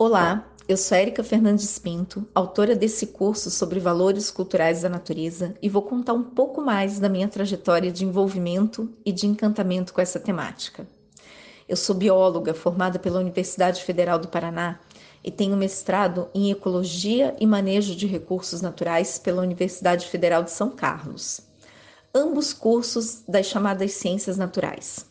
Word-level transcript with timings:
Olá, 0.00 0.48
eu 0.68 0.76
sou 0.76 0.96
Érica 0.96 1.24
Fernandes 1.24 1.76
Pinto, 1.76 2.24
autora 2.32 2.76
desse 2.76 3.08
curso 3.08 3.50
sobre 3.50 3.80
valores 3.80 4.30
culturais 4.30 4.82
da 4.82 4.88
natureza 4.88 5.56
e 5.60 5.68
vou 5.68 5.82
contar 5.82 6.12
um 6.12 6.22
pouco 6.22 6.60
mais 6.62 7.00
da 7.00 7.08
minha 7.08 7.26
trajetória 7.26 7.90
de 7.90 8.04
envolvimento 8.04 8.88
e 9.04 9.10
de 9.10 9.26
encantamento 9.26 9.92
com 9.92 10.00
essa 10.00 10.20
temática. 10.20 10.86
Eu 11.68 11.76
sou 11.76 11.96
bióloga 11.96 12.54
formada 12.54 12.96
pela 12.96 13.18
Universidade 13.18 13.82
Federal 13.82 14.20
do 14.20 14.28
Paraná 14.28 14.78
e 15.24 15.32
tenho 15.32 15.56
mestrado 15.56 16.28
em 16.32 16.48
Ecologia 16.52 17.34
e 17.40 17.44
Manejo 17.44 17.96
de 17.96 18.06
Recursos 18.06 18.62
Naturais 18.62 19.18
pela 19.18 19.42
Universidade 19.42 20.06
Federal 20.06 20.44
de 20.44 20.52
São 20.52 20.70
Carlos. 20.70 21.40
Ambos 22.14 22.52
cursos 22.52 23.24
das 23.26 23.46
chamadas 23.46 23.94
Ciências 23.94 24.36
Naturais. 24.36 25.07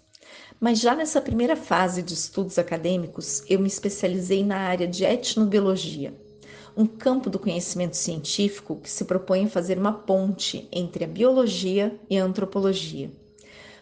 Mas 0.60 0.80
já 0.80 0.96
nessa 0.96 1.22
primeira 1.22 1.56
fase 1.56 2.02
de 2.02 2.16
estudos 2.16 2.58
acadêmicos, 2.58 3.44
eu 3.48 3.60
me 3.60 3.68
especializei 3.68 4.44
na 4.44 4.58
área 4.58 4.88
de 4.88 5.06
etnobiologia, 5.06 6.16
um 6.76 6.86
campo 6.88 7.30
do 7.30 7.38
conhecimento 7.38 7.96
científico 7.96 8.76
que 8.78 8.90
se 8.90 9.06
propõe 9.06 9.46
a 9.46 9.50
fazer 9.50 9.78
uma 9.78 9.94
ponte 9.94 10.68
entre 10.72 11.04
a 11.04 11.08
biologia 11.08 12.00
e 12.10 12.18
a 12.18 12.24
antropologia. 12.24 13.12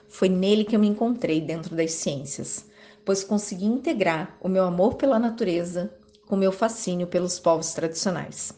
Foi 0.09 0.27
nele 0.27 0.65
que 0.65 0.75
eu 0.75 0.79
me 0.79 0.87
encontrei 0.87 1.39
dentro 1.39 1.75
das 1.75 1.93
ciências, 1.93 2.65
pois 3.05 3.23
consegui 3.23 3.65
integrar 3.65 4.37
o 4.41 4.49
meu 4.49 4.65
amor 4.65 4.95
pela 4.95 5.17
natureza 5.17 5.93
com 6.27 6.35
o 6.35 6.39
meu 6.39 6.51
fascínio 6.51 7.07
pelos 7.07 7.39
povos 7.39 7.73
tradicionais. 7.73 8.51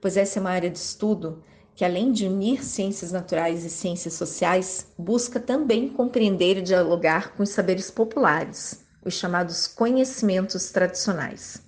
Pois 0.00 0.18
essa 0.18 0.38
é 0.38 0.40
uma 0.40 0.50
área 0.50 0.70
de 0.70 0.78
estudo 0.78 1.42
que 1.78 1.84
além 1.84 2.10
de 2.10 2.26
unir 2.26 2.64
ciências 2.64 3.12
naturais 3.12 3.64
e 3.64 3.70
ciências 3.70 4.14
sociais, 4.14 4.88
busca 4.98 5.38
também 5.38 5.88
compreender 5.88 6.56
e 6.56 6.62
dialogar 6.62 7.34
com 7.36 7.44
os 7.44 7.50
saberes 7.50 7.88
populares, 7.88 8.84
os 9.04 9.14
chamados 9.14 9.68
conhecimentos 9.68 10.72
tradicionais. 10.72 11.62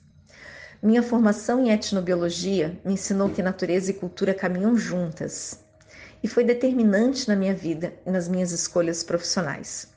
Minha 0.83 1.01
formação 1.01 1.65
em 1.65 1.71
etnobiologia 1.71 2.77
me 2.85 2.95
ensinou 2.95 3.31
que 3.31 3.41
natureza 3.41 3.93
e 3.93 3.95
cultura 3.95 4.35
caminham 4.35 4.77
juntas 4.77 5.61
e 6.25 6.27
foi 6.27 6.43
determinante 6.43 7.29
na 7.29 7.37
minha 7.37 7.55
vida 7.55 7.95
e 8.05 8.11
nas 8.11 8.27
minhas 8.27 8.51
escolhas 8.51 9.05
profissionais. 9.05 9.93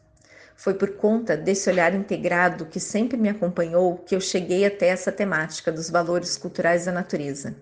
Foi 0.55 0.75
por 0.75 0.91
conta 0.91 1.35
desse 1.35 1.71
olhar 1.71 1.95
integrado 1.95 2.67
que 2.67 2.79
sempre 2.79 3.17
me 3.17 3.29
acompanhou 3.29 3.97
que 3.97 4.15
eu 4.15 4.21
cheguei 4.21 4.63
até 4.63 4.89
essa 4.89 5.11
temática 5.11 5.71
dos 5.71 5.89
valores 5.89 6.37
culturais 6.37 6.85
da 6.85 6.91
natureza 6.91 7.55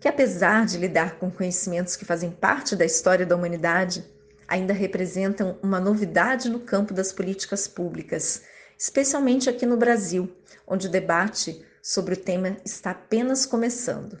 que 0.00 0.08
apesar 0.08 0.66
de 0.66 0.78
lidar 0.78 1.18
com 1.18 1.30
conhecimentos 1.30 1.96
que 1.96 2.04
fazem 2.04 2.30
parte 2.30 2.76
da 2.76 2.84
história 2.84 3.26
da 3.26 3.36
humanidade, 3.36 4.04
ainda 4.48 4.72
representam 4.72 5.58
uma 5.62 5.80
novidade 5.80 6.48
no 6.48 6.60
campo 6.60 6.94
das 6.94 7.12
políticas 7.12 7.66
públicas, 7.66 8.42
especialmente 8.78 9.48
aqui 9.48 9.66
no 9.66 9.76
Brasil, 9.76 10.30
onde 10.66 10.86
o 10.86 10.90
debate 10.90 11.64
sobre 11.82 12.14
o 12.14 12.16
tema 12.16 12.56
está 12.64 12.90
apenas 12.90 13.46
começando. 13.46 14.18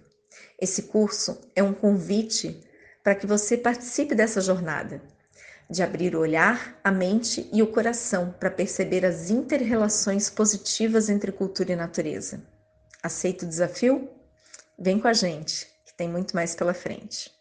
Esse 0.60 0.84
curso 0.84 1.40
é 1.54 1.62
um 1.62 1.72
convite 1.72 2.62
para 3.02 3.14
que 3.14 3.26
você 3.26 3.56
participe 3.56 4.14
dessa 4.14 4.40
jornada, 4.40 5.02
de 5.68 5.82
abrir 5.82 6.14
o 6.14 6.20
olhar, 6.20 6.78
a 6.82 6.90
mente 6.90 7.48
e 7.52 7.62
o 7.62 7.66
coração 7.66 8.34
para 8.38 8.50
perceber 8.50 9.04
as 9.04 9.30
interrelações 9.30 10.30
positivas 10.30 11.08
entre 11.08 11.32
cultura 11.32 11.72
e 11.72 11.76
natureza. 11.76 12.42
Aceita 13.02 13.44
o 13.44 13.48
desafio? 13.48 14.15
Vem 14.78 14.98
com 14.98 15.08
a 15.08 15.12
gente, 15.12 15.66
que 15.84 15.92
tem 15.94 16.08
muito 16.08 16.34
mais 16.34 16.54
pela 16.54 16.72
frente. 16.74 17.35